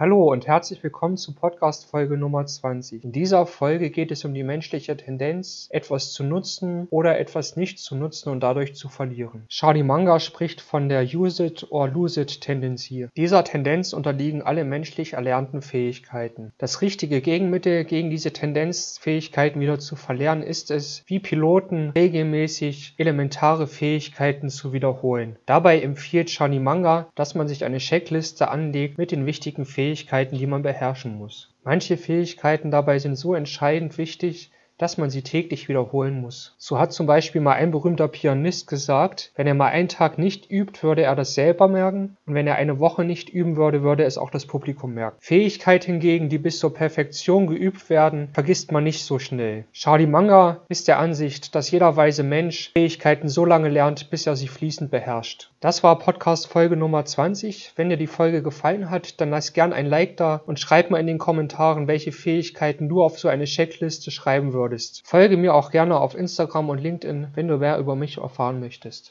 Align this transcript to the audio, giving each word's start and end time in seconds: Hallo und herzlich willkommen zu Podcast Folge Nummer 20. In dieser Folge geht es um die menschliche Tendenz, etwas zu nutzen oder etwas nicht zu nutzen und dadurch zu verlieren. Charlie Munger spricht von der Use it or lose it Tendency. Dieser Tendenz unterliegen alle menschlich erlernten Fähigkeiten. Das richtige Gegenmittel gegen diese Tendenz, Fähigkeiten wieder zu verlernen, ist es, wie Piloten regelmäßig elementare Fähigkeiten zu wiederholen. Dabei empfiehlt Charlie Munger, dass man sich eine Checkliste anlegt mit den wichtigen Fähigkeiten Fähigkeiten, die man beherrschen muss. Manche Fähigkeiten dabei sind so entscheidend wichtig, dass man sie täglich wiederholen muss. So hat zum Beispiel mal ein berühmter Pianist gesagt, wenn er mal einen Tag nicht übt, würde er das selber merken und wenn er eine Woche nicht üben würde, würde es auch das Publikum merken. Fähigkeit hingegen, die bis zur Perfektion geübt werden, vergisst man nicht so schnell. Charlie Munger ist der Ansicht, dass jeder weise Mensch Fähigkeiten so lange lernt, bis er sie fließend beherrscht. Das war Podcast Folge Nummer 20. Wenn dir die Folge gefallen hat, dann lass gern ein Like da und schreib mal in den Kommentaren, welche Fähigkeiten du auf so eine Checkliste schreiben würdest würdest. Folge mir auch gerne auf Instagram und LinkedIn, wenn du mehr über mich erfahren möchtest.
Hallo 0.00 0.32
und 0.32 0.46
herzlich 0.46 0.82
willkommen 0.82 1.18
zu 1.18 1.34
Podcast 1.34 1.84
Folge 1.84 2.16
Nummer 2.16 2.46
20. 2.46 3.04
In 3.04 3.12
dieser 3.12 3.44
Folge 3.44 3.90
geht 3.90 4.10
es 4.10 4.24
um 4.24 4.32
die 4.32 4.42
menschliche 4.42 4.96
Tendenz, 4.96 5.68
etwas 5.68 6.14
zu 6.14 6.24
nutzen 6.24 6.88
oder 6.88 7.18
etwas 7.18 7.54
nicht 7.54 7.78
zu 7.78 7.94
nutzen 7.96 8.30
und 8.30 8.40
dadurch 8.40 8.74
zu 8.74 8.88
verlieren. 8.88 9.44
Charlie 9.50 9.82
Munger 9.82 10.18
spricht 10.18 10.62
von 10.62 10.88
der 10.88 11.02
Use 11.02 11.44
it 11.44 11.66
or 11.68 11.86
lose 11.86 12.18
it 12.18 12.40
Tendency. 12.40 13.08
Dieser 13.14 13.44
Tendenz 13.44 13.92
unterliegen 13.92 14.40
alle 14.40 14.64
menschlich 14.64 15.12
erlernten 15.12 15.60
Fähigkeiten. 15.60 16.54
Das 16.56 16.80
richtige 16.80 17.20
Gegenmittel 17.20 17.84
gegen 17.84 18.08
diese 18.08 18.32
Tendenz, 18.32 18.96
Fähigkeiten 18.98 19.60
wieder 19.60 19.80
zu 19.80 19.96
verlernen, 19.96 20.42
ist 20.42 20.70
es, 20.70 21.02
wie 21.08 21.20
Piloten 21.20 21.90
regelmäßig 21.90 22.94
elementare 22.96 23.66
Fähigkeiten 23.66 24.48
zu 24.48 24.72
wiederholen. 24.72 25.36
Dabei 25.44 25.82
empfiehlt 25.82 26.28
Charlie 26.28 26.58
Munger, 26.58 27.10
dass 27.16 27.34
man 27.34 27.48
sich 27.48 27.66
eine 27.66 27.76
Checkliste 27.76 28.48
anlegt 28.48 28.96
mit 28.96 29.10
den 29.12 29.26
wichtigen 29.26 29.66
Fähigkeiten 29.66 29.89
Fähigkeiten, 29.90 30.38
die 30.38 30.46
man 30.46 30.62
beherrschen 30.62 31.18
muss. 31.18 31.52
Manche 31.64 31.96
Fähigkeiten 31.96 32.70
dabei 32.70 33.00
sind 33.00 33.16
so 33.16 33.34
entscheidend 33.34 33.98
wichtig, 33.98 34.52
dass 34.80 34.96
man 34.96 35.10
sie 35.10 35.20
täglich 35.20 35.68
wiederholen 35.68 36.22
muss. 36.22 36.54
So 36.56 36.78
hat 36.78 36.92
zum 36.92 37.06
Beispiel 37.06 37.42
mal 37.42 37.52
ein 37.52 37.70
berühmter 37.70 38.08
Pianist 38.08 38.66
gesagt, 38.66 39.30
wenn 39.36 39.46
er 39.46 39.52
mal 39.52 39.66
einen 39.66 39.88
Tag 39.88 40.16
nicht 40.16 40.50
übt, 40.50 40.82
würde 40.82 41.02
er 41.02 41.14
das 41.14 41.34
selber 41.34 41.68
merken 41.68 42.16
und 42.26 42.34
wenn 42.34 42.46
er 42.46 42.56
eine 42.56 42.80
Woche 42.80 43.04
nicht 43.04 43.28
üben 43.28 43.56
würde, 43.56 43.82
würde 43.82 44.04
es 44.04 44.16
auch 44.16 44.30
das 44.30 44.46
Publikum 44.46 44.94
merken. 44.94 45.18
Fähigkeit 45.20 45.84
hingegen, 45.84 46.30
die 46.30 46.38
bis 46.38 46.58
zur 46.58 46.72
Perfektion 46.72 47.46
geübt 47.46 47.90
werden, 47.90 48.30
vergisst 48.32 48.72
man 48.72 48.84
nicht 48.84 49.04
so 49.04 49.18
schnell. 49.18 49.64
Charlie 49.72 50.06
Munger 50.06 50.60
ist 50.68 50.88
der 50.88 50.98
Ansicht, 50.98 51.54
dass 51.54 51.70
jeder 51.70 51.96
weise 51.96 52.22
Mensch 52.22 52.70
Fähigkeiten 52.72 53.28
so 53.28 53.44
lange 53.44 53.68
lernt, 53.68 54.08
bis 54.08 54.26
er 54.26 54.34
sie 54.34 54.48
fließend 54.48 54.90
beherrscht. 54.90 55.50
Das 55.60 55.82
war 55.82 55.98
Podcast 55.98 56.46
Folge 56.46 56.76
Nummer 56.76 57.04
20. 57.04 57.72
Wenn 57.76 57.90
dir 57.90 57.98
die 57.98 58.06
Folge 58.06 58.42
gefallen 58.42 58.88
hat, 58.88 59.20
dann 59.20 59.28
lass 59.28 59.52
gern 59.52 59.74
ein 59.74 59.84
Like 59.84 60.16
da 60.16 60.40
und 60.46 60.58
schreib 60.58 60.90
mal 60.90 61.00
in 61.00 61.06
den 61.06 61.18
Kommentaren, 61.18 61.86
welche 61.86 62.12
Fähigkeiten 62.12 62.88
du 62.88 63.02
auf 63.02 63.18
so 63.18 63.28
eine 63.28 63.44
Checkliste 63.44 64.10
schreiben 64.10 64.54
würdest 64.54 64.69
würdest. 64.70 65.02
Folge 65.06 65.36
mir 65.36 65.54
auch 65.54 65.70
gerne 65.70 65.98
auf 65.98 66.14
Instagram 66.14 66.68
und 66.68 66.78
LinkedIn, 66.78 67.28
wenn 67.34 67.48
du 67.48 67.58
mehr 67.58 67.78
über 67.78 67.96
mich 67.96 68.18
erfahren 68.18 68.60
möchtest. 68.60 69.08